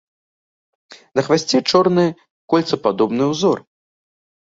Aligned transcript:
На 1.19 1.25
хвасце 1.27 1.57
чорны 1.73 2.07
кольцападобны 2.51 3.33
ўзор. 3.37 3.67